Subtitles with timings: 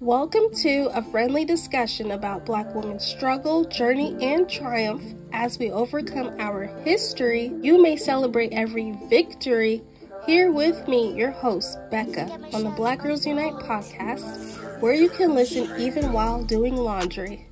[0.00, 6.38] Welcome to a friendly discussion about Black women's struggle, journey, and triumph as we overcome
[6.38, 7.50] our history.
[7.62, 9.82] You may celebrate every victory.
[10.26, 15.34] Here with me, your host, Becca, on the Black Girls Unite podcast, where you can
[15.34, 17.48] listen even while doing laundry.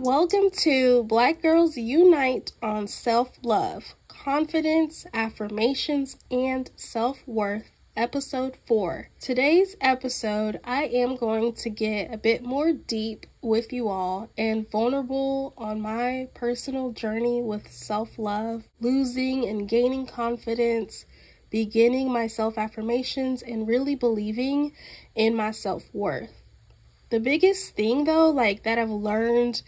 [0.00, 9.10] Welcome to Black Girls Unite on Self Love, Confidence, Affirmations, and Self Worth, Episode 4.
[9.20, 14.68] Today's episode, I am going to get a bit more deep with you all and
[14.68, 21.06] vulnerable on my personal journey with self love, losing and gaining confidence,
[21.50, 24.72] beginning my self affirmations, and really believing
[25.14, 26.42] in my self worth.
[27.10, 29.62] The biggest thing, though, like that I've learned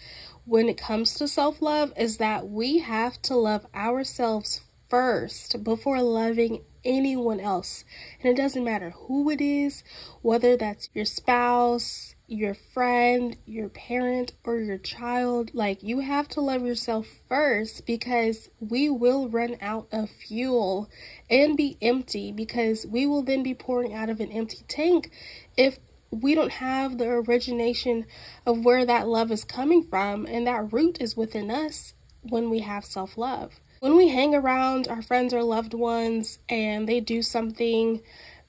[0.44, 6.02] when it comes to self love is that we have to love ourselves first before
[6.02, 7.84] loving anyone else.
[8.22, 9.82] And it doesn't matter who it is,
[10.22, 15.50] whether that's your spouse, your friend, your parent, or your child.
[15.52, 20.88] Like, you have to love yourself first because we will run out of fuel
[21.28, 25.10] and be empty because we will then be pouring out of an empty tank
[25.56, 25.78] if
[26.10, 28.06] we don't have the origination
[28.46, 32.60] of where that love is coming from, and that root is within us when we
[32.60, 33.60] have self love.
[33.80, 38.00] When we hang around our friends or loved ones and they do something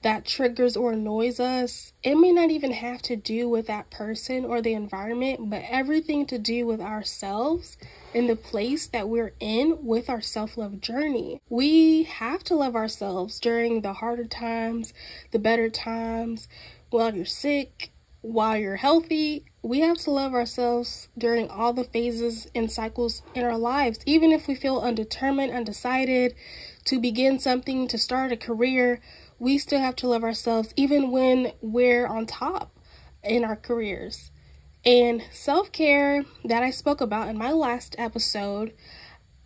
[0.02, 4.44] that triggers or annoys us, it may not even have to do with that person
[4.44, 7.76] or the environment, but everything to do with ourselves
[8.14, 11.40] and the place that we're in with our self love journey.
[11.48, 14.94] We have to love ourselves during the harder times,
[15.32, 16.48] the better times
[16.90, 17.90] while you're sick,
[18.22, 19.44] while you're healthy.
[19.68, 24.32] We have to love ourselves during all the phases and cycles in our lives, even
[24.32, 26.34] if we feel undetermined, undecided
[26.86, 29.02] to begin something, to start a career.
[29.38, 32.78] We still have to love ourselves even when we're on top
[33.22, 34.30] in our careers.
[34.86, 38.72] And self care that I spoke about in my last episode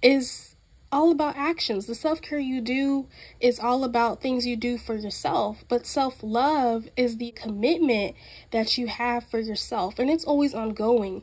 [0.02, 0.51] is
[0.92, 1.86] all about actions.
[1.86, 3.08] The self care you do
[3.40, 8.14] is all about things you do for yourself, but self love is the commitment
[8.50, 11.22] that you have for yourself, and it's always ongoing.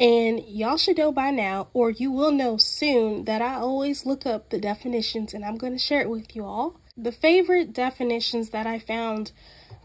[0.00, 4.26] And y'all should know by now, or you will know soon, that I always look
[4.26, 6.80] up the definitions and I'm going to share it with you all.
[6.96, 9.30] The favorite definitions that I found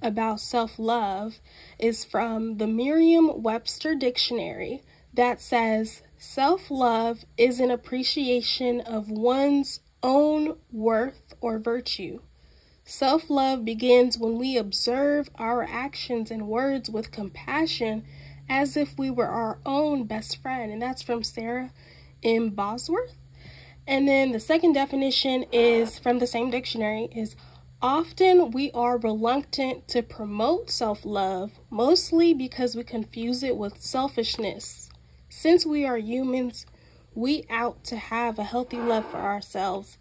[0.01, 1.39] about self love
[1.77, 4.81] is from the Merriam Webster Dictionary
[5.13, 12.19] that says Self love is an appreciation of one's own worth or virtue.
[12.83, 18.03] Self love begins when we observe our actions and words with compassion
[18.49, 20.73] as if we were our own best friend.
[20.73, 21.71] And that's from Sarah
[22.21, 22.49] M.
[22.49, 23.15] Bosworth.
[23.87, 27.37] And then the second definition is from the same dictionary is
[27.81, 34.88] often we are reluctant to promote self-love mostly because we confuse it with selfishness.
[35.41, 36.65] Since we are humans,
[37.15, 39.97] we out to have a healthy love for ourselves.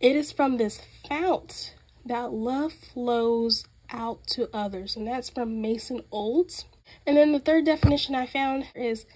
[0.00, 6.02] It is from this fount that love flows out to others, and that's from Mason
[6.10, 6.66] Olds.
[7.06, 9.06] And then the third definition I found is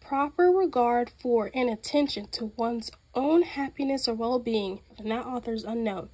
[0.00, 5.64] proper regard for and attention to one's own happiness or well being, and that author's
[5.64, 6.10] unknown.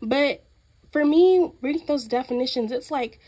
[0.00, 0.44] But
[0.92, 3.18] for me, reading those definitions, it's like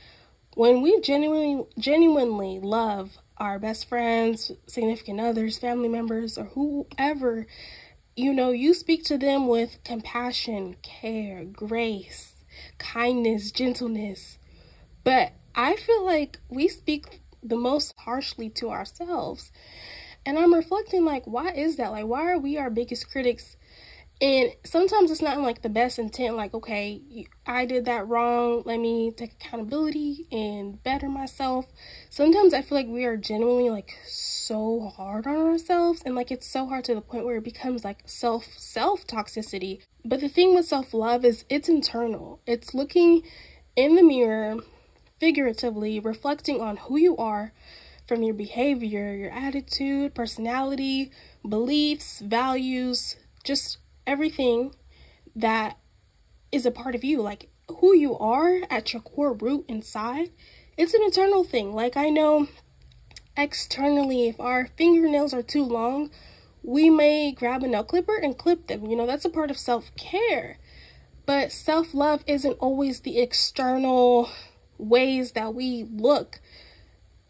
[0.55, 7.47] when we genuinely genuinely love our best friends, significant others, family members, or whoever,
[8.17, 12.45] you know, you speak to them with compassion, care, grace,
[12.79, 14.39] kindness, gentleness.
[15.05, 19.53] But I feel like we speak the most harshly to ourselves.
[20.25, 21.91] And I'm reflecting, like, why is that?
[21.91, 23.59] Like, why are we our biggest critics
[24.21, 28.63] and sometimes it's not like the best intent, like, okay, I did that wrong.
[28.65, 31.67] Let me take accountability and better myself.
[32.11, 36.47] Sometimes I feel like we are genuinely like so hard on ourselves and like it's
[36.47, 39.81] so hard to the point where it becomes like self self toxicity.
[40.05, 42.41] But the thing with self love is it's internal.
[42.47, 43.23] It's looking
[43.75, 44.59] in the mirror,
[45.19, 47.53] figuratively, reflecting on who you are
[48.07, 51.11] from your behavior, your attitude, personality,
[51.47, 54.75] beliefs, values, just everything
[55.35, 55.79] that
[56.53, 57.49] is a part of you, like
[57.81, 60.31] who you are at your core root inside,
[60.77, 61.73] it's an internal thing.
[61.73, 62.49] Like I know
[63.37, 66.11] externally, if our fingernails are too long,
[66.63, 68.87] we may grab a nail clipper and clip them.
[68.87, 70.59] You know, that's a part of self care.
[71.27, 74.31] But self love isn't always the external
[74.79, 76.41] ways that we look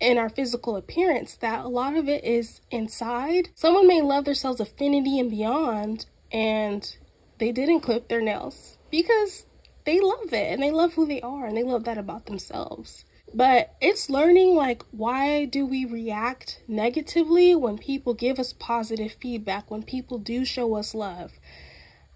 [0.00, 3.48] in our physical appearance, that a lot of it is inside.
[3.54, 6.96] Someone may love themselves affinity and beyond, and
[7.38, 9.46] they didn't clip their nails because
[9.84, 13.04] they love it and they love who they are and they love that about themselves.
[13.32, 19.70] But it's learning like why do we react negatively when people give us positive feedback,
[19.70, 21.32] when people do show us love.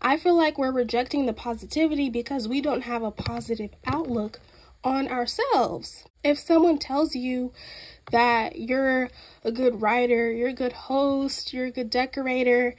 [0.03, 4.41] I feel like we're rejecting the positivity because we don't have a positive outlook
[4.85, 6.05] on ourselves.
[6.25, 7.53] If someone tells you
[8.11, 9.11] that you're
[9.44, 12.75] a good writer, you're a good host, you're a good decorator,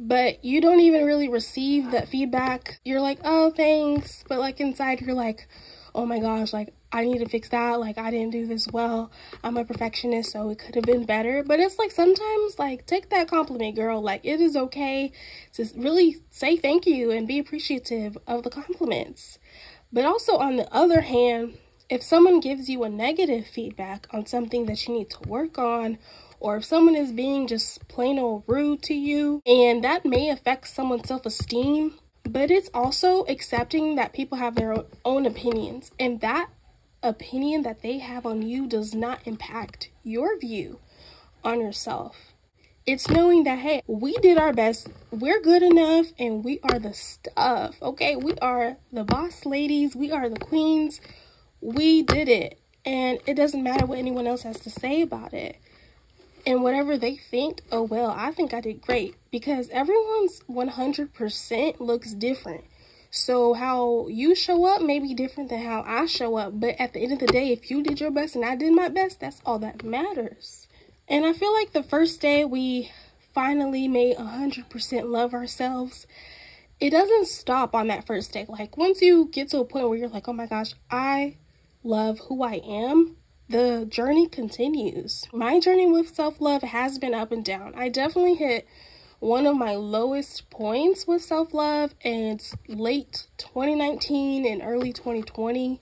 [0.00, 2.80] but you don't even really receive that feedback.
[2.84, 4.24] You're like, oh, thanks.
[4.26, 5.46] But like inside, you're like,
[5.94, 7.78] oh my gosh, like I need to fix that.
[7.78, 9.12] Like I didn't do this well.
[9.44, 11.44] I'm a perfectionist, so it could have been better.
[11.46, 14.00] But it's like sometimes, like, take that compliment, girl.
[14.00, 15.12] Like it is okay
[15.52, 19.38] to really say thank you and be appreciative of the compliments.
[19.92, 21.58] But also, on the other hand,
[21.90, 25.98] if someone gives you a negative feedback on something that you need to work on
[26.40, 30.66] or if someone is being just plain old rude to you, and that may affect
[30.68, 31.94] someone's self esteem,
[32.24, 36.48] but it's also accepting that people have their own opinions, and that
[37.02, 40.80] opinion that they have on you does not impact your view
[41.44, 42.16] on yourself.
[42.86, 46.94] It's knowing that, hey, we did our best, we're good enough, and we are the
[46.94, 48.16] stuff, okay?
[48.16, 51.00] We are the boss ladies, we are the queens,
[51.60, 52.58] we did it.
[52.84, 55.58] And it doesn't matter what anyone else has to say about it
[56.46, 62.12] and whatever they think, oh well, I think I did great because everyone's 100% looks
[62.12, 62.64] different.
[63.10, 66.92] So how you show up may be different than how I show up, but at
[66.92, 69.20] the end of the day, if you did your best and I did my best,
[69.20, 70.68] that's all that matters.
[71.08, 72.92] And I feel like the first day we
[73.34, 76.06] finally made 100% love ourselves,
[76.78, 78.46] it doesn't stop on that first day.
[78.48, 81.36] Like once you get to a point where you're like, "Oh my gosh, I
[81.82, 83.16] love who I am."
[83.50, 85.26] The journey continues.
[85.32, 87.74] My journey with self love has been up and down.
[87.74, 88.66] I definitely hit
[89.18, 95.80] one of my lowest points with self love, and late 2019 and early 2020.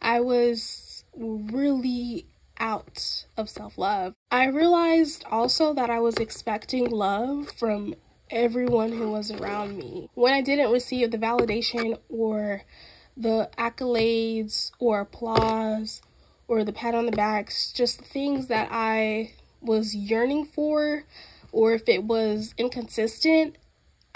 [0.00, 2.26] I was really
[2.58, 4.14] out of self love.
[4.30, 7.96] I realized also that I was expecting love from
[8.30, 10.08] everyone who was around me.
[10.14, 12.62] When I didn't receive the validation or
[13.16, 16.02] the accolades or applause
[16.50, 21.04] or the pat on the backs, just things that I was yearning for,
[21.52, 23.56] or if it was inconsistent,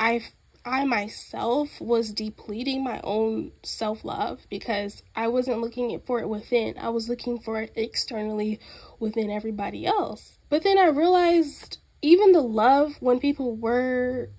[0.00, 0.20] I
[0.64, 6.76] I myself was depleting my own self love because I wasn't looking for it within.
[6.76, 8.58] I was looking for it externally
[8.98, 10.36] within everybody else.
[10.48, 14.31] But then I realized even the love when people were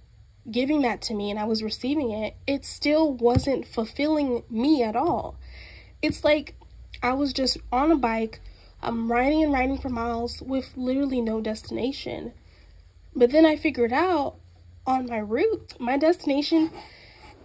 [0.51, 4.97] giving that to me and I was receiving it, it still wasn't fulfilling me at
[4.97, 5.39] all.
[6.01, 6.55] It's like
[7.01, 8.41] I was just on a bike,
[8.81, 12.33] I'm riding and riding for miles with literally no destination.
[13.15, 14.35] But then I figured out
[14.85, 16.71] on my route, my destination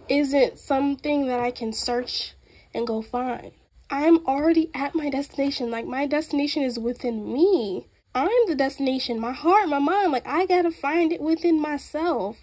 [0.07, 2.33] isn't something that I can search
[2.73, 3.51] and go find.
[3.89, 5.71] I'm already at my destination.
[5.71, 7.87] Like, my destination is within me.
[8.13, 10.11] I'm the destination, my heart, my mind.
[10.11, 12.37] Like, I gotta find it within myself.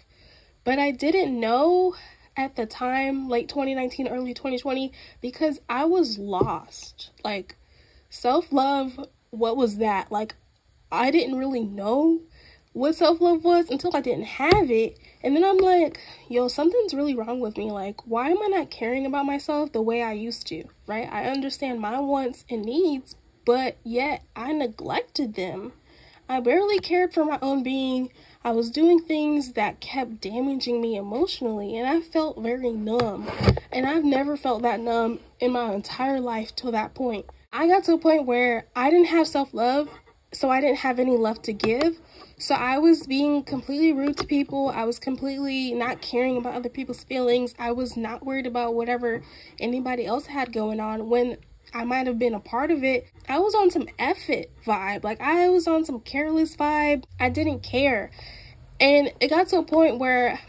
[0.63, 1.95] But I didn't know
[2.39, 7.11] at the time, late 2019, early 2020, because I was lost.
[7.21, 7.57] Like,
[8.09, 8.97] self love,
[9.29, 10.09] what was that?
[10.09, 10.35] Like,
[10.89, 12.21] I didn't really know
[12.71, 14.97] what self love was until I didn't have it.
[15.21, 15.99] And then I'm like,
[16.29, 17.71] yo, something's really wrong with me.
[17.71, 20.63] Like, why am I not caring about myself the way I used to?
[20.87, 21.09] Right?
[21.11, 25.73] I understand my wants and needs, but yet I neglected them.
[26.29, 28.11] I barely cared for my own being.
[28.41, 33.29] I was doing things that kept damaging me emotionally, and I felt very numb.
[33.69, 37.25] And I've never felt that numb in my entire life till that point.
[37.51, 39.89] I got to a point where I didn't have self love,
[40.31, 41.99] so I didn't have any love to give.
[42.37, 44.69] So I was being completely rude to people.
[44.69, 47.53] I was completely not caring about other people's feelings.
[47.59, 49.21] I was not worried about whatever
[49.59, 51.39] anybody else had going on when
[51.73, 53.07] I might have been a part of it.
[53.27, 55.03] I was on some effort vibe.
[55.03, 57.03] Like I was on some careless vibe.
[57.19, 58.11] I didn't care.
[58.79, 60.39] And it got to a point where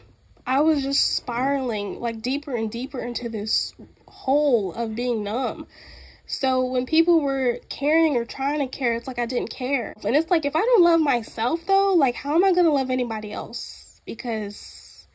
[0.47, 3.75] I was just spiraling like deeper and deeper into this
[4.07, 5.67] hole of being numb.
[6.27, 9.95] So when people were caring or trying to care, it's like I didn't care.
[10.05, 12.73] And it's like if I don't love myself though, like how am I going to
[12.73, 14.00] love anybody else?
[14.07, 15.09] Because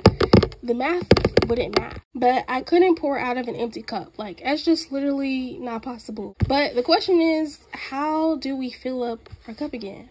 [0.62, 1.08] the math
[1.46, 2.02] wouldn't math.
[2.14, 4.18] But I couldn't pour out of an empty cup.
[4.18, 6.36] Like that's just literally not possible.
[6.48, 10.10] But the question is, how do we fill up our cup again?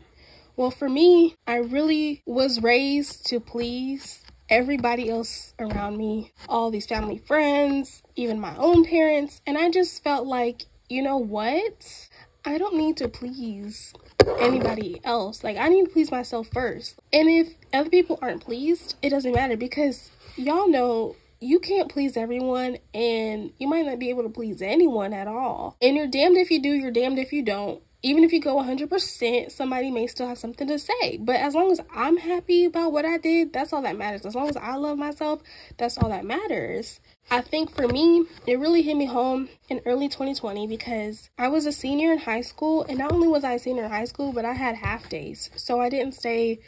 [0.56, 6.86] Well, for me, I really was raised to please everybody else around me, all these
[6.86, 12.08] family friends, even my own parents, and I just felt like, you know what?
[12.44, 13.94] I don't need to please
[14.38, 15.42] anybody else.
[15.42, 17.00] Like, I need to please myself first.
[17.12, 22.16] And if other people aren't pleased, it doesn't matter because y'all know you can't please
[22.16, 25.76] everyone and you might not be able to please anyone at all.
[25.82, 27.82] And you're damned if you do, you're damned if you don't.
[28.02, 31.16] Even if you go 100%, somebody may still have something to say.
[31.18, 34.26] But as long as I'm happy about what I did, that's all that matters.
[34.26, 35.42] As long as I love myself,
[35.78, 37.00] that's all that matters.
[37.30, 41.64] I think for me, it really hit me home in early 2020 because I was
[41.64, 44.34] a senior in high school, and not only was I a senior in high school,
[44.34, 45.48] but I had half days.
[45.56, 46.60] So I didn't stay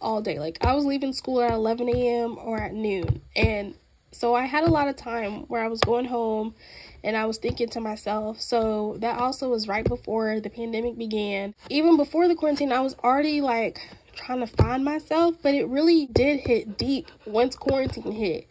[0.00, 0.38] all day.
[0.38, 2.38] Like I was leaving school at 11 a.m.
[2.38, 3.74] or at noon, and
[4.12, 6.54] so I had a lot of time where I was going home
[7.02, 8.40] and I was thinking to myself.
[8.40, 11.54] So that also was right before the pandemic began.
[11.68, 13.80] Even before the quarantine, I was already like
[14.14, 18.46] trying to find myself, but it really did hit deep once quarantine hit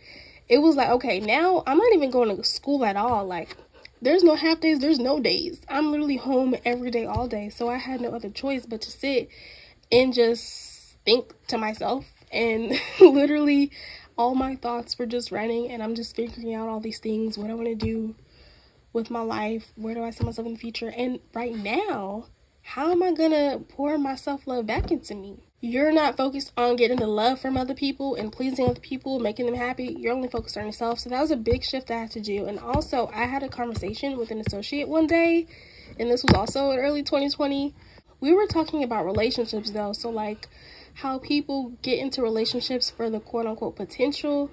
[0.51, 3.25] it was like, okay, now I'm not even going to school at all.
[3.25, 3.56] Like,
[4.01, 5.62] there's no half days, there's no days.
[5.70, 7.48] I'm literally home every day, all day.
[7.48, 9.30] So I had no other choice but to sit
[9.94, 12.12] and just think to myself.
[12.34, 13.72] And literally,
[14.18, 17.50] all my thoughts were just running, and I'm just figuring out all these things what
[17.50, 18.15] I want to do
[18.94, 20.91] with my life, where do I see myself in the future.
[20.96, 22.25] And right now,
[22.62, 25.39] how am I gonna pour my self love back into me?
[25.63, 29.46] you're not focused on getting the love from other people and pleasing other people, making
[29.46, 29.96] them happy.
[30.00, 31.00] You're only focused on yourself.
[31.00, 32.48] So that was a big shift I had to do.
[32.48, 35.46] And also, I had a conversation with an associate one day,
[36.00, 37.75] and this was also in early 2020.
[38.20, 39.94] We were talking about relationships though.
[39.94, 40.48] So, like,
[40.95, 44.51] how people get into relationships for the quote unquote potential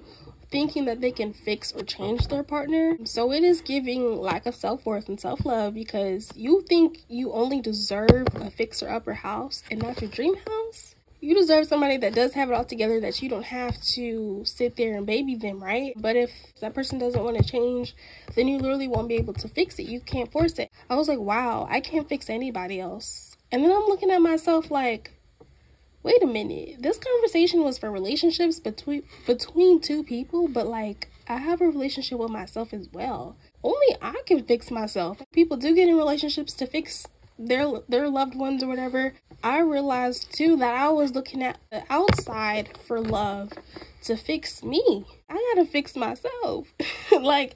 [0.51, 2.97] thinking that they can fix or change their partner.
[3.03, 7.31] So it is giving lack of self worth and self love because you think you
[7.33, 12.15] only deserve a fixer upper house and not your dream house you deserve somebody that
[12.15, 15.61] does have it all together that you don't have to sit there and baby them,
[15.61, 15.93] right?
[15.97, 16.31] But if
[16.61, 17.95] that person doesn't want to change,
[18.35, 19.87] then you literally won't be able to fix it.
[19.87, 20.71] You can't force it.
[20.89, 23.35] I was like, wow, I can't fix anybody else.
[23.51, 25.18] And then I'm looking at myself like,
[26.03, 26.81] wait a minute.
[26.81, 32.19] This conversation was for relationships between between two people, but like I have a relationship
[32.19, 33.37] with myself as well.
[33.63, 35.21] Only I can fix myself.
[35.31, 37.05] People do get in relationships to fix
[37.39, 41.83] their their loved ones or whatever, I realized too that I was looking at the
[41.89, 43.53] outside for love
[44.03, 45.05] to fix me.
[45.29, 46.67] I gotta fix myself.
[47.11, 47.55] like,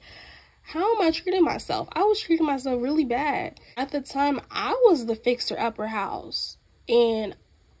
[0.62, 1.88] how am I treating myself?
[1.92, 3.60] I was treating myself really bad.
[3.76, 6.56] At the time, I was the fixer upper house.
[6.88, 7.36] And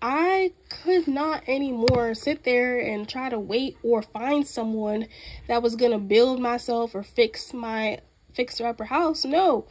[0.06, 5.06] I could not anymore sit there and try to wait or find someone
[5.48, 8.00] that was gonna build myself or fix my
[8.34, 9.24] fixer upper house.
[9.24, 9.66] No,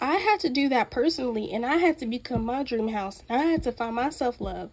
[0.00, 3.22] I had to do that personally and I had to become my dream house.
[3.30, 4.70] I had to find my self love.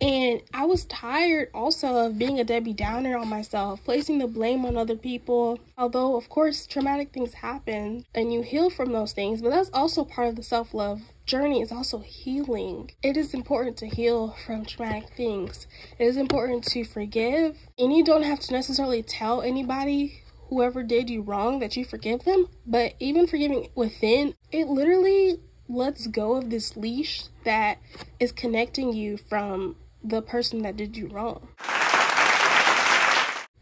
[0.00, 4.64] And I was tired also of being a Debbie Downer on myself, placing the blame
[4.64, 5.58] on other people.
[5.76, 10.04] Although, of course, traumatic things happen and you heal from those things, but that's also
[10.04, 12.90] part of the self love journey, is also healing.
[13.02, 15.68] It is important to heal from traumatic things,
[15.98, 21.10] it is important to forgive, and you don't have to necessarily tell anybody whoever did
[21.10, 22.48] you wrong that you forgive them.
[22.66, 27.78] But even forgiving within, it literally lets go of this leash that
[28.18, 31.48] is connecting you from the person that did you wrong.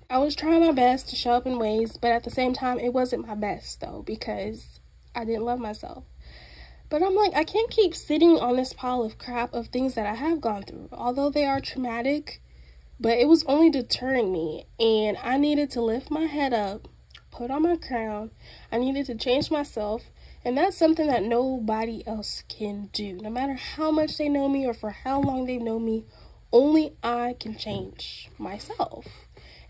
[0.08, 2.78] I was trying my best to show up in ways, but at the same time,
[2.78, 4.78] it wasn't my best though because
[5.16, 6.04] I didn't love myself.
[6.88, 10.06] But I'm like, I can't keep sitting on this pile of crap of things that
[10.06, 10.88] I have gone through.
[10.92, 12.40] Although they are traumatic,
[13.00, 16.86] but it was only deterring me, and I needed to lift my head up,
[17.32, 18.30] put on my crown.
[18.70, 20.04] I needed to change myself,
[20.44, 23.18] and that's something that nobody else can do.
[23.20, 26.04] No matter how much they know me or for how long they've known me,
[26.52, 29.06] only I can change myself.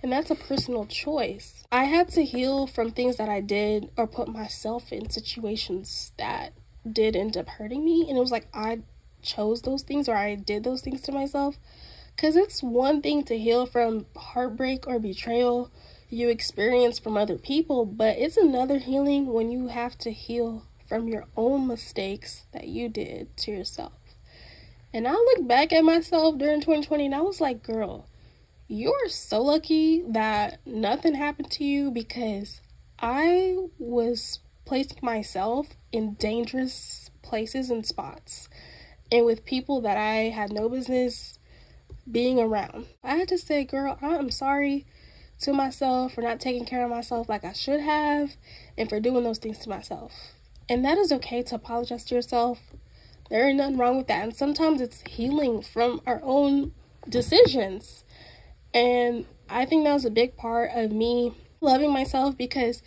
[0.03, 1.65] And that's a personal choice.
[1.73, 6.53] I had to heal from things that I did or put myself in situations that
[6.93, 8.09] did end up hurting me.
[8.09, 8.81] And it was like I
[9.23, 11.57] chose those things or I did those things to myself.
[12.15, 15.71] Because it's one thing to heal from heartbreak or betrayal
[16.09, 21.09] you experience from other people, but it's another healing when you have to heal from
[21.09, 23.93] your own mistakes that you did to yourself.
[24.93, 28.09] And I look back at myself during 2020 and I was like, girl,
[28.69, 32.61] you're so lucky that nothing happened to you because
[32.99, 38.49] I was placing myself in dangerous places and spots
[39.11, 41.39] and with people that I had no business
[42.11, 42.87] being around.
[43.03, 44.87] I had to say, girl, I'm sorry
[45.41, 48.37] to myself for not taking care of myself like I should have
[48.77, 50.13] and for doing those things to myself.
[50.69, 52.59] And that is okay to apologize to yourself.
[53.31, 54.23] There ain't nothing wrong with that.
[54.23, 56.73] And sometimes it's healing from our own
[57.09, 58.05] decisions.
[58.73, 62.83] And I think that was a big part of me loving myself because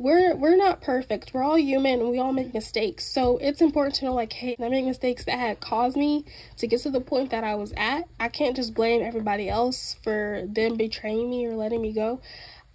[0.00, 1.34] we're we're not perfect.
[1.34, 3.04] We're all human and we all make mistakes.
[3.04, 6.24] So it's important to know like, hey, I make mistakes that had caused me
[6.56, 8.08] to get to the point that I was at.
[8.18, 12.22] I can't just blame everybody else for them betraying me or letting me go.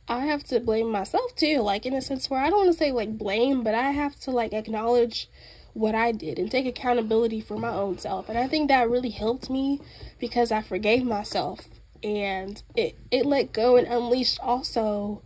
[0.07, 2.77] I have to blame myself too, like in a sense where I don't want to
[2.77, 5.27] say like blame, but I have to like acknowledge
[5.73, 8.29] what I did and take accountability for my own self.
[8.29, 9.81] And I think that really helped me
[10.19, 11.69] because I forgave myself
[12.03, 15.23] and it it let go and unleashed also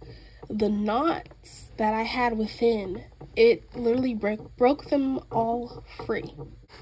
[0.50, 3.03] the knots that I had within.
[3.36, 6.34] It literally broke broke them all free.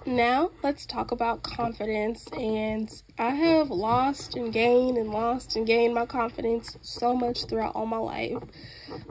[0.05, 2.27] Now, let's talk about confidence.
[2.31, 7.75] And I have lost and gained and lost and gained my confidence so much throughout
[7.75, 8.37] all my life.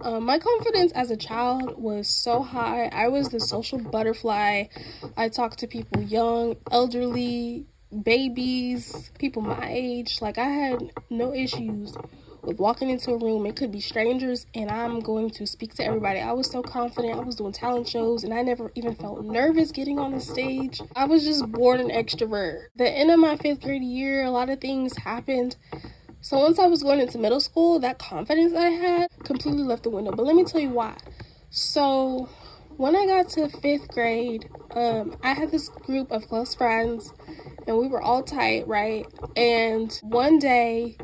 [0.02, 2.86] Um, my confidence as a child was so high.
[2.86, 4.64] I was the social butterfly.
[5.16, 7.66] I talked to people young, elderly,
[8.02, 10.22] babies, people my age.
[10.22, 11.94] Like, I had no issues
[12.46, 13.44] with walking into a room.
[13.44, 16.20] It could be strangers, and I'm going to speak to everybody.
[16.20, 17.18] I was so confident.
[17.18, 20.80] I was doing talent shows, and I never even felt nervous getting on the stage.
[20.94, 22.66] I was just born an extrovert.
[22.76, 25.56] The end of my fifth grade year, a lot of things happened.
[26.20, 29.90] So once I was going into middle school, that confidence I had completely left the
[29.90, 30.12] window.
[30.12, 30.96] But let me tell you why.
[31.50, 32.28] So
[32.76, 37.12] when I got to fifth grade, um, I had this group of close friends,
[37.66, 39.06] and we were all tight, right?
[39.36, 40.96] And one day,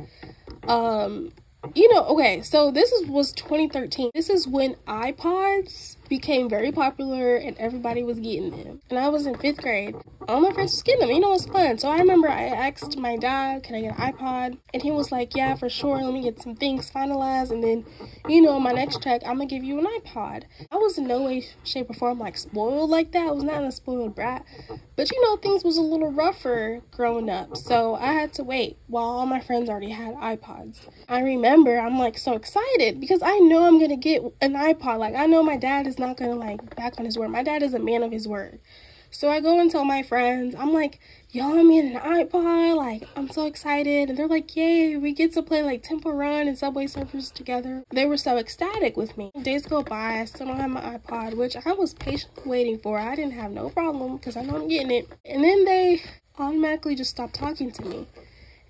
[0.68, 1.32] um,
[1.74, 4.10] you know, okay, so this is, was 2013.
[4.14, 8.80] This is when iPods became very popular and everybody was getting them.
[8.90, 9.94] And I was in fifth grade.
[10.28, 11.10] All my friends getting them.
[11.10, 11.78] You know, it was fun.
[11.78, 14.58] So I remember I asked my dad, can I get an iPod?
[14.72, 16.02] And he was like, yeah, for sure.
[16.02, 17.50] Let me get some things finalized.
[17.50, 17.84] And then,
[18.28, 20.44] you know, my next check, I'm going to give you an iPod.
[20.70, 23.26] I was in no way, shape, or form like spoiled like that.
[23.26, 24.44] I was not a spoiled brat.
[24.94, 27.56] But, you know, things was a little rougher growing up.
[27.56, 30.80] So I had to wait while all my friends already had iPods.
[31.08, 34.98] I remember I'm like so excited because I know I'm going to get an iPod.
[34.98, 37.28] Like, I know my dad is not gonna like back on his word.
[37.28, 38.60] My dad is a man of his word.
[39.14, 40.98] So I go and tell my friends, I'm like,
[41.30, 42.76] y'all, I'm getting an iPod.
[42.76, 44.08] Like, I'm so excited.
[44.08, 47.84] And they're like, yay, we get to play like Temple Run and Subway Surfers together.
[47.90, 49.30] They were so ecstatic with me.
[49.42, 52.98] Days go by, I still don't have my iPod, which I was patiently waiting for.
[52.98, 55.06] I didn't have no problem because I know I'm getting it.
[55.26, 56.02] And then they
[56.38, 58.06] automatically just stopped talking to me.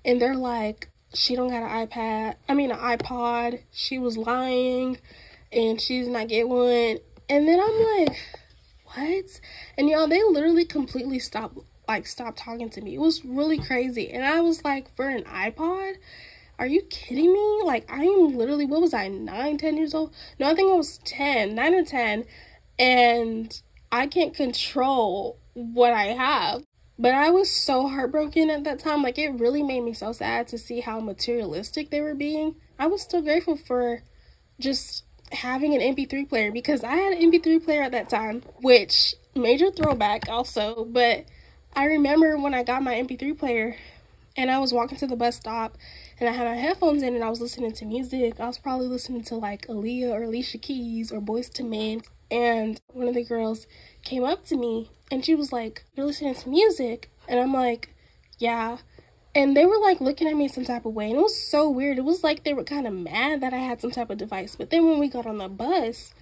[0.03, 2.35] And they're like, she don't got an iPad.
[2.49, 3.61] I mean, an iPod.
[3.71, 4.97] She was lying
[5.53, 6.97] and she's not get one.
[7.29, 8.17] And then I'm like,
[8.95, 9.39] what?
[9.77, 12.95] And y'all, they literally completely stopped, like, stopped talking to me.
[12.95, 14.11] It was really crazy.
[14.11, 15.95] And I was like, for an iPod?
[16.59, 17.61] Are you kidding me?
[17.65, 20.13] Like, I am literally, what was I, nine, ten years old?
[20.39, 22.25] No, I think I was 10, 9 or 10.
[22.79, 26.63] And I can't control what I have.
[26.99, 29.01] But I was so heartbroken at that time.
[29.01, 32.55] Like, it really made me so sad to see how materialistic they were being.
[32.77, 34.03] I was still grateful for
[34.59, 35.03] just
[35.33, 39.71] having an MP3 player because I had an MP3 player at that time, which major
[39.71, 41.25] throwback also, but
[41.75, 43.75] I remember when I got my MP3 player
[44.37, 45.77] and I was walking to the bus stop
[46.19, 48.39] and I had my headphones in and I was listening to music.
[48.39, 52.01] I was probably listening to like Aaliyah or Alicia Keys or Boyz II Men.
[52.31, 53.67] And one of the girls
[54.03, 57.11] came up to me and she was like, You're listening to music?
[57.27, 57.93] And I'm like,
[58.39, 58.77] Yeah
[59.35, 61.69] and they were like looking at me some type of way and it was so
[61.69, 61.97] weird.
[61.97, 64.55] It was like they were kind of mad that i had some type of device
[64.55, 66.13] but then when we got on the bus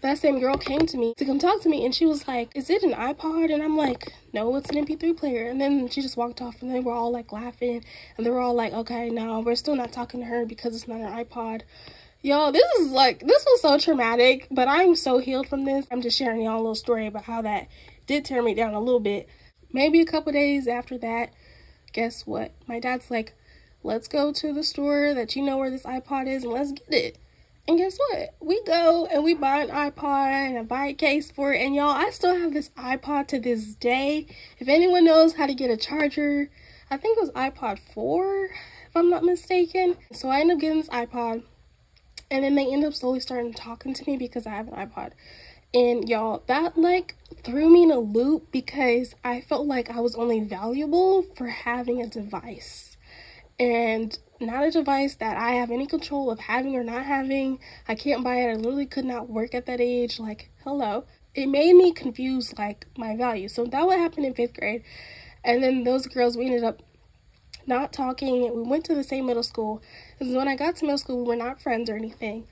[0.00, 2.54] that same girl came to me to come talk to me and she was like
[2.56, 3.52] is it an ipod?
[3.52, 5.48] And i'm like no it's an mp3 player.
[5.48, 7.84] And then she just walked off and they were all like laughing
[8.16, 10.88] and they were all like okay no we're still not talking to her because it's
[10.88, 11.62] not an ipod.
[12.22, 15.86] Y'all this is like this was so traumatic but i'm so healed from this.
[15.90, 17.68] I'm just sharing y'all a little story about how that
[18.06, 19.28] did tear me down a little bit.
[19.72, 21.30] Maybe a couple days after that
[21.92, 22.52] guess what?
[22.66, 23.34] My dad's like,
[23.82, 26.92] let's go to the store that you know where this iPod is and let's get
[26.92, 27.18] it.
[27.66, 28.34] And guess what?
[28.40, 31.60] We go and we buy an iPod and I buy a case for it.
[31.60, 34.26] And y'all, I still have this iPod to this day.
[34.58, 36.50] If anyone knows how to get a charger,
[36.90, 39.98] I think it was iPod 4, if I'm not mistaken.
[40.12, 41.42] So I end up getting this iPod.
[42.30, 45.12] And then they end up slowly starting talking to me because I have an iPod.
[45.74, 50.14] And y'all, that like threw me in a loop because I felt like I was
[50.14, 52.96] only valuable for having a device.
[53.60, 57.58] And not a device that I have any control of having or not having.
[57.86, 58.50] I can't buy it.
[58.50, 60.18] I literally could not work at that age.
[60.18, 61.04] Like, hello.
[61.34, 63.48] It made me confuse like my value.
[63.48, 64.84] So that what happened in fifth grade.
[65.44, 66.82] And then those girls, we ended up
[67.66, 68.54] not talking.
[68.54, 69.82] We went to the same middle school.
[70.18, 72.46] Because when I got to middle school, we were not friends or anything.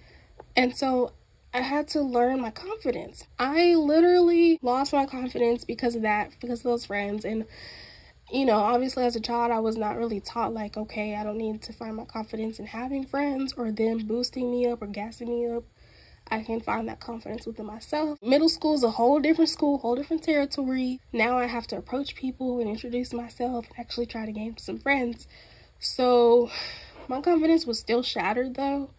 [0.56, 1.12] And so
[1.56, 3.24] I had to learn my confidence.
[3.38, 7.24] I literally lost my confidence because of that, because of those friends.
[7.24, 7.46] And,
[8.30, 11.38] you know, obviously as a child, I was not really taught, like, okay, I don't
[11.38, 15.30] need to find my confidence in having friends or them boosting me up or gassing
[15.30, 15.64] me up.
[16.30, 18.18] I can find that confidence within myself.
[18.20, 21.00] Middle school is a whole different school, whole different territory.
[21.10, 24.78] Now I have to approach people and introduce myself and actually try to gain some
[24.78, 25.26] friends.
[25.78, 26.50] So
[27.08, 28.90] my confidence was still shattered though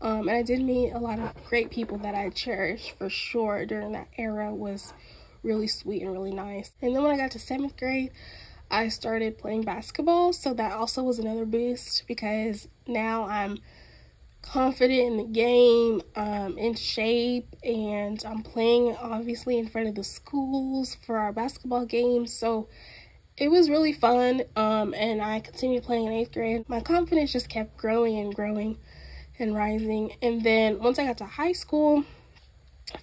[0.00, 3.66] Um, and I did meet a lot of great people that I cherish for sure
[3.66, 4.92] during that era was
[5.42, 6.72] really sweet and really nice.
[6.80, 8.12] And then when I got to seventh grade,
[8.70, 10.32] I started playing basketball.
[10.32, 13.58] So that also was another boost because now I'm
[14.42, 20.04] confident in the game, um, in shape, and I'm playing obviously in front of the
[20.04, 22.32] schools for our basketball games.
[22.32, 22.68] So
[23.36, 24.42] it was really fun.
[24.56, 26.68] Um, and I continued playing in eighth grade.
[26.68, 28.78] My confidence just kept growing and growing
[29.40, 30.12] and rising.
[30.22, 32.04] And then once I got to high school,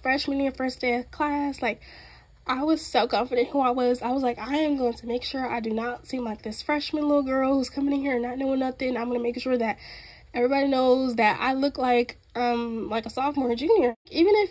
[0.02, 1.80] freshman year, first day of class, like
[2.46, 4.02] I was so confident who I was.
[4.02, 6.62] I was like, I am going to make sure I do not seem like this
[6.62, 8.96] freshman little girl who's coming in here and not knowing nothing.
[8.96, 9.78] I'm to make sure that
[10.32, 13.94] everybody knows that I look like um like a sophomore or junior.
[14.10, 14.50] Even if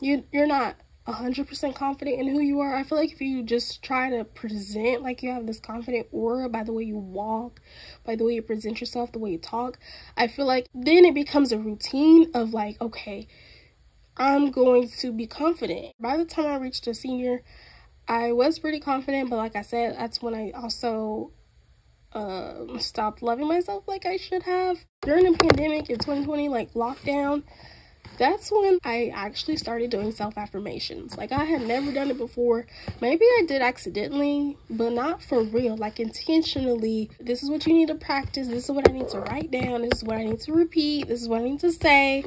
[0.00, 2.74] you you're not 100% confident in who you are.
[2.74, 6.48] I feel like if you just try to present like you have this confident aura
[6.48, 7.60] by the way you walk,
[8.04, 9.78] by the way you present yourself, the way you talk,
[10.16, 13.26] I feel like then it becomes a routine of like, okay,
[14.16, 15.94] I'm going to be confident.
[15.98, 17.42] By the time I reached a senior,
[18.06, 21.32] I was pretty confident, but like I said, that's when I also
[22.12, 24.84] um, stopped loving myself like I should have.
[25.02, 27.44] During the pandemic in 2020, like lockdown,
[28.20, 31.16] that's when I actually started doing self affirmations.
[31.16, 32.66] Like I had never done it before.
[33.00, 35.74] Maybe I did accidentally, but not for real.
[35.74, 38.46] Like intentionally, this is what you need to practice.
[38.46, 39.80] This is what I need to write down.
[39.80, 41.08] This is what I need to repeat.
[41.08, 42.24] This is what I need to say.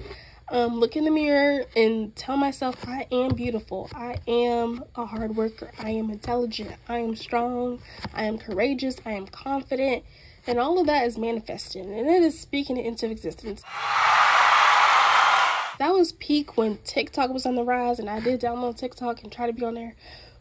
[0.49, 3.87] Um, look in the mirror and tell myself I am beautiful.
[3.93, 5.69] I am a hard worker.
[5.77, 6.73] I am intelligent.
[6.89, 7.81] I am strong.
[8.15, 8.95] I am courageous.
[9.05, 10.03] I am confident.
[10.47, 13.63] And all of that is manifesting and it is speaking it into existence
[15.79, 19.31] that was peak when TikTok was on the rise, and I did download TikTok and
[19.31, 19.95] try to be on there.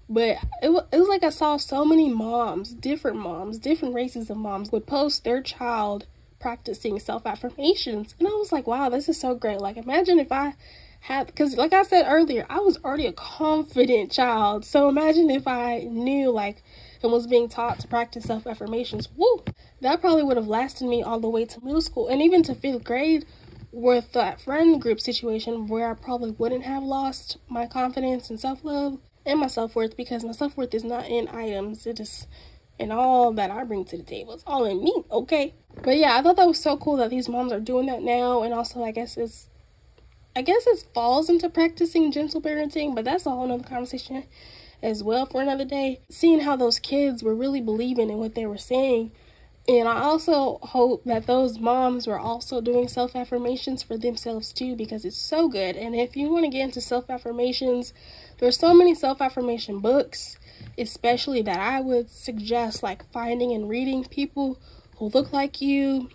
[0.09, 4.29] But it, was, it was like I saw so many moms, different moms, different races
[4.31, 6.07] of moms, would post their child
[6.38, 8.14] practicing self affirmations.
[8.18, 9.61] And I was like, wow, this is so great.
[9.61, 10.55] Like, imagine if I
[11.01, 14.64] had, because like I said earlier, I was already a confident child.
[14.64, 16.62] So imagine if I knew, like,
[17.03, 19.09] and was being taught to practice self affirmations.
[19.16, 19.42] Woo!
[19.81, 22.55] That probably would have lasted me all the way to middle school and even to
[22.55, 23.25] fifth grade
[23.72, 28.64] with that friend group situation where I probably wouldn't have lost my confidence and self
[28.64, 31.87] love and my self worth because my self worth is not in items.
[31.87, 32.26] It is
[32.78, 34.35] in all that I bring to the table.
[34.35, 35.54] It's all in me, okay?
[35.82, 38.42] But yeah, I thought that was so cool that these moms are doing that now,
[38.42, 39.48] and also I guess it's
[40.37, 44.24] I guess it falls into practicing gentle parenting, but that's a whole nother conversation
[44.82, 46.00] as well for another day.
[46.11, 49.12] Seeing how those kids were really believing in what they were saying
[49.68, 54.75] and I also hope that those moms were also doing self affirmations for themselves too
[54.75, 55.77] because it's so good.
[55.77, 57.94] And if you want to get into self affirmations,
[58.38, 60.37] there's so many self affirmation books,
[60.77, 64.59] especially that I would suggest like finding and reading people
[64.96, 66.11] who look like you.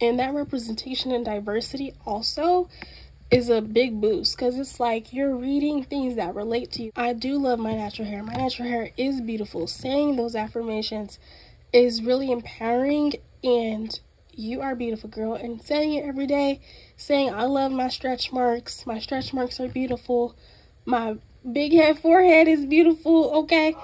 [0.00, 2.68] And that representation and diversity also
[3.32, 6.92] is a big boost because it's like you're reading things that relate to you.
[6.94, 8.22] I do love my natural hair.
[8.22, 9.66] My natural hair is beautiful.
[9.66, 11.18] Saying those affirmations
[11.72, 14.00] is really empowering and
[14.34, 16.60] you are beautiful girl and saying it every day
[16.96, 18.86] saying i love my stretch marks.
[18.86, 20.34] My stretch marks are beautiful.
[20.84, 21.16] My
[21.50, 23.74] big head forehead is beautiful okay?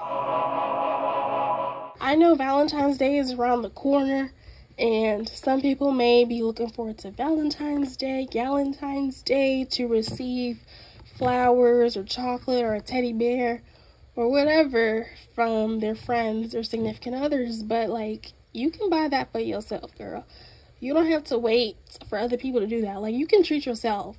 [2.00, 4.32] I know valentine's day is around the corner
[4.78, 10.60] and some people may be looking forward to valentine's day galentine's day to receive
[11.04, 13.62] flowers or chocolate or a teddy bear
[14.18, 19.38] or whatever from their friends or significant others, but like you can buy that for
[19.38, 20.26] yourself, girl.
[20.80, 21.76] You don't have to wait
[22.08, 23.00] for other people to do that.
[23.00, 24.16] Like you can treat yourself.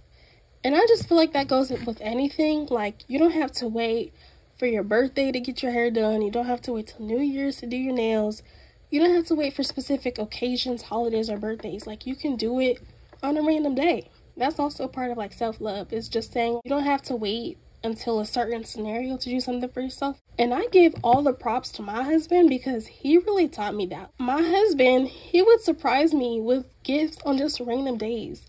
[0.64, 2.68] And I just feel like that goes with anything.
[2.68, 4.14] Like you don't have to wait
[4.58, 6.22] for your birthday to get your hair done.
[6.22, 8.42] You don't have to wait till New Year's to do your nails.
[8.90, 11.86] You don't have to wait for specific occasions, holidays, or birthdays.
[11.86, 12.82] Like you can do it
[13.22, 14.08] on a random day.
[14.38, 15.92] That's also part of like self love.
[15.92, 19.70] It's just saying you don't have to wait until a certain scenario to do something
[19.70, 20.20] for yourself.
[20.38, 24.12] And I give all the props to my husband because he really taught me that.
[24.18, 28.46] My husband, he would surprise me with gifts on just random days.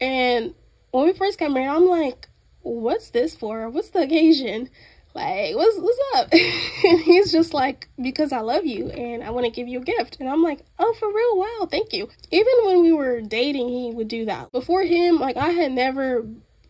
[0.00, 0.54] And
[0.90, 2.28] when we first got married, I'm like,
[2.60, 3.68] what's this for?
[3.68, 4.70] What's the occasion?
[5.14, 6.32] Like, what's what's up?
[6.32, 9.84] and he's just like, because I love you and I want to give you a
[9.84, 10.18] gift.
[10.18, 11.38] And I'm like, oh, for real?
[11.38, 12.08] Wow, thank you.
[12.32, 14.50] Even when we were dating, he would do that.
[14.50, 16.26] Before him, like, I had never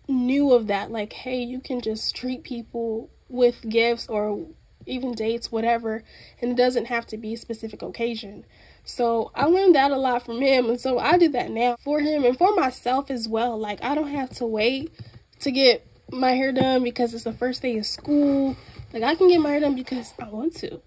[0.09, 4.47] knew of that like hey you can just treat people with gifts or
[4.87, 6.03] even dates whatever
[6.40, 8.45] and it doesn't have to be a specific occasion.
[8.85, 12.01] So i learned that a lot from him and so i do that now for
[12.01, 13.59] him and for myself as well.
[13.59, 14.93] Like i don't have to wait
[15.40, 18.57] to get my hair done because it's the first day of school.
[18.93, 20.83] Like i can get my hair done because i want to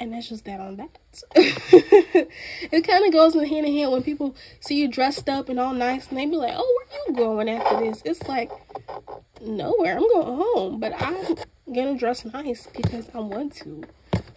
[0.00, 0.98] And that's just that on that.
[1.36, 5.60] it kind of goes in hand in hand when people see you dressed up and
[5.60, 8.00] all nice and they be like, oh, where you going after this?
[8.06, 8.50] It's like,
[9.42, 9.96] nowhere.
[9.96, 10.80] I'm going home.
[10.80, 11.36] But I'm
[11.74, 13.84] to dress nice because I want to.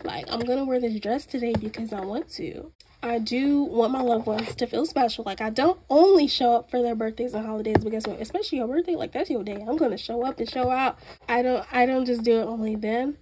[0.03, 2.73] Like, I'm to wear this dress today because I want to.
[3.03, 5.25] I do want my loved ones to feel special.
[5.25, 8.21] Like I don't only show up for their birthdays and holidays, but guess what?
[8.21, 9.63] Especially your birthday, like that's your day.
[9.67, 10.97] I'm gonna show up and show out.
[11.27, 13.17] I don't I don't just do it only then.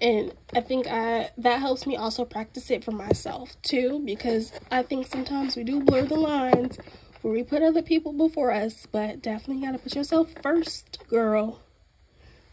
[0.00, 4.82] And I think I that helps me also practice it for myself too, because I
[4.82, 6.78] think sometimes we do blur the lines
[7.22, 11.60] where we put other people before us, but definitely gotta put yourself first, girl.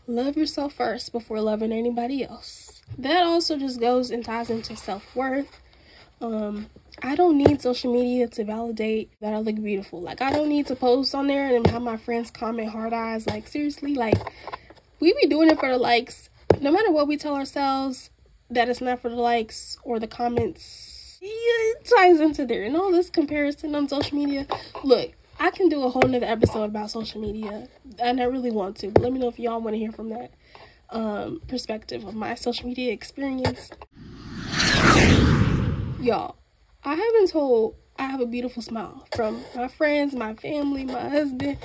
[0.07, 2.81] Love yourself first before loving anybody else.
[2.97, 5.61] That also just goes and ties into self worth
[6.21, 6.67] um
[7.03, 10.01] I don't need social media to validate that I look beautiful.
[10.01, 13.27] Like I don't need to post on there and have my friends comment hard eyes.
[13.27, 14.17] Like seriously, like
[15.01, 16.29] we be doing it for the likes.
[16.61, 18.09] No matter what we tell ourselves
[18.49, 22.63] that it's not for the likes or the comments, it ties into there.
[22.63, 24.47] And all this comparison on social media.
[24.83, 27.67] Look, I can do a whole nother episode about social media.
[27.99, 28.89] And I really want to.
[28.89, 30.31] But let me know if y'all want to hear from that
[30.91, 33.71] um perspective of my social media experience
[36.05, 36.35] y'all,
[36.83, 41.09] I have been told I have a beautiful smile from my friends, my family, my
[41.09, 41.57] husband,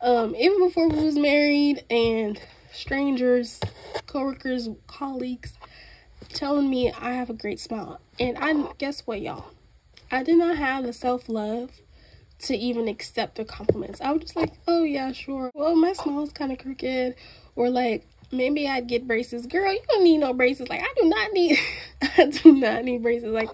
[0.00, 2.40] um, even before we was married, and
[2.72, 3.60] strangers,
[4.06, 5.58] coworkers, colleagues,
[6.30, 8.00] telling me I have a great smile.
[8.18, 9.46] And I guess what, y'all?
[10.10, 11.70] I did not have the self love
[12.40, 14.00] to even accept the compliments.
[14.00, 15.50] I was just like, oh yeah, sure.
[15.54, 17.14] Well, my smile is kind of crooked,
[17.56, 19.46] or like maybe I'd get braces.
[19.46, 20.68] Girl, you don't need no braces.
[20.68, 21.58] Like I do not need,
[22.18, 23.30] I do not need braces.
[23.30, 23.50] Like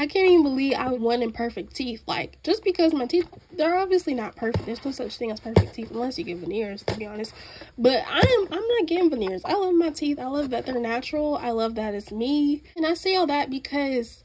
[0.00, 2.02] I can't even believe I would want imperfect teeth.
[2.06, 4.64] Like, just because my teeth, they're obviously not perfect.
[4.64, 7.34] There's no such thing as perfect teeth unless you get veneers, to be honest.
[7.76, 9.42] But I'm, I'm not getting veneers.
[9.44, 10.18] I love my teeth.
[10.18, 11.36] I love that they're natural.
[11.36, 12.62] I love that it's me.
[12.74, 14.24] And I say all that because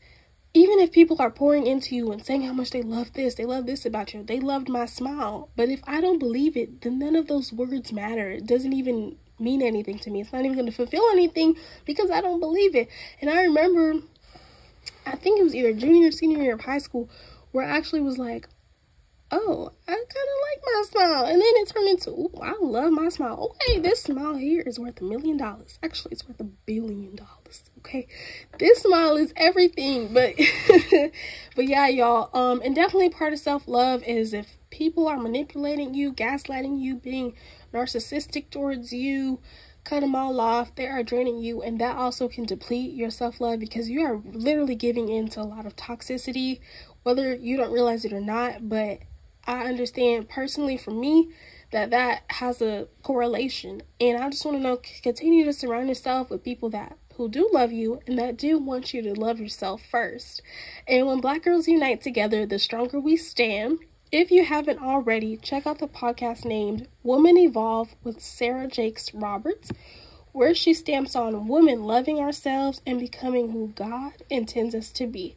[0.53, 3.43] even if people are pouring into you and saying how much they love this, they
[3.43, 5.49] love this about you, they loved my smile.
[5.57, 8.31] But if I don't believe it, then none of those words matter.
[8.31, 10.21] It doesn't even mean anything to me.
[10.21, 12.87] It's not even going to fulfill anything because I don't believe it.
[13.19, 14.05] And I remember
[15.05, 17.09] I think it was either junior or senior year of high school
[17.51, 18.47] where I actually was like,
[19.31, 21.25] oh, I kind of like my smile.
[21.25, 23.55] And then it turned into, I love my smile.
[23.55, 25.79] Okay, this smile here is worth a million dollars.
[25.83, 27.69] Actually, it's worth a billion dollars.
[27.79, 28.07] Okay,
[28.59, 30.13] this smile is everything.
[30.13, 30.35] But,
[31.55, 32.29] but yeah, y'all.
[32.37, 36.95] Um, and definitely part of self love is if people are manipulating you, gaslighting you,
[36.95, 37.33] being
[37.73, 39.39] narcissistic towards you,
[39.85, 40.75] cut them all off.
[40.75, 44.21] They are draining you, and that also can deplete your self love because you are
[44.25, 46.59] literally giving in to a lot of toxicity,
[47.03, 48.67] whether you don't realize it or not.
[48.67, 48.99] But
[49.45, 51.31] I understand personally for me
[51.71, 56.29] that that has a correlation, and I just want to know continue to surround yourself
[56.29, 59.81] with people that who do love you and that do want you to love yourself
[59.89, 60.41] first.
[60.87, 63.79] And when black girls unite together, the stronger we stand.
[64.17, 69.73] If you haven't already, check out the podcast named Woman Evolve with Sarah Jakes Roberts,
[70.31, 75.35] where she stamps on women loving ourselves and becoming who God intends us to be.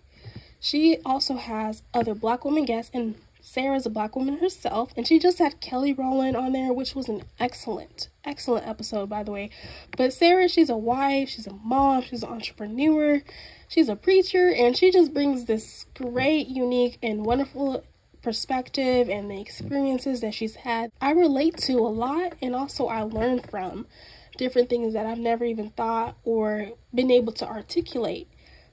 [0.61, 5.19] She also has other black women guests, and Sarah's a black woman herself, and she
[5.19, 9.51] just had Kelly Rowland on there, which was an excellent, excellent episode, by the way.
[9.97, 13.25] But Sarah, she's a wife, she's a mom, she's an entrepreneur,
[13.67, 17.83] she's a preacher, and she just brings this great, unique, and wonderful
[18.29, 23.01] perspective and the experiences that she's had, I relate to a lot and also I
[23.01, 23.87] learn from
[24.37, 28.29] different things that I've never even thought or been able to articulate.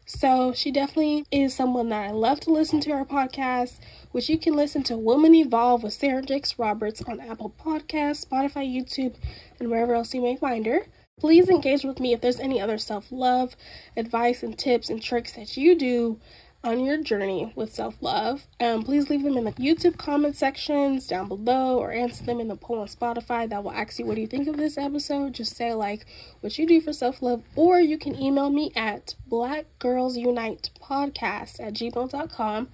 [0.05, 3.79] So she definitely is someone that I love to listen to her podcast,
[4.11, 8.67] which you can listen to Woman Evolve with Sarah Jakes Roberts on Apple Podcasts, Spotify,
[8.69, 9.15] YouTube,
[9.57, 10.87] and wherever else you may find her.
[11.17, 13.55] Please engage with me if there's any other self love,
[13.95, 16.19] advice, and tips and tricks that you do
[16.65, 18.47] on your journey with self love.
[18.59, 22.47] Um, please leave them in the YouTube comment sections down below or answer them in
[22.47, 25.33] the poll on Spotify that will ask you what do you think of this episode.
[25.33, 26.05] Just say like
[26.41, 32.69] what you do for self love, or you can email me at blackgirlsunitepodcast at gmail.com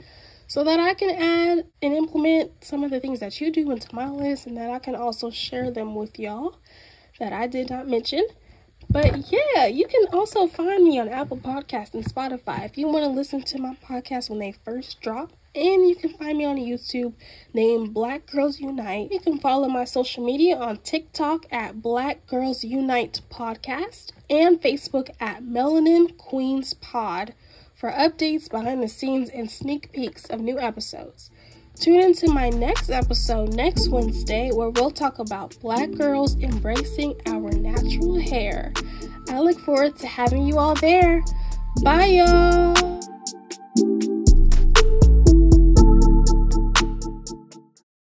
[0.48, 3.94] so that I can add and implement some of the things that you do into
[3.94, 6.58] my list and that I can also share them with y'all
[7.20, 8.26] that I did not mention.
[8.92, 13.06] But yeah, you can also find me on Apple Podcast and Spotify if you want
[13.06, 15.32] to listen to my podcast when they first drop.
[15.56, 17.14] And you can find me on YouTube
[17.54, 19.10] named Black Girls Unite.
[19.10, 25.10] You can follow my social media on TikTok at Black Girls Unite Podcast and Facebook
[25.22, 27.34] at Melanin Queens Pod
[27.74, 31.32] for updates, behind the scenes, and sneak peeks of new episodes.
[31.82, 37.50] Tune into my next episode next Wednesday where we'll talk about black girls embracing our
[37.54, 38.72] natural hair.
[39.30, 41.24] I look forward to having you all there.
[41.82, 44.11] Bye, y'all.